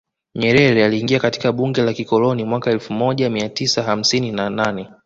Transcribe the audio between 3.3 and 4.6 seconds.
tisa hamsini na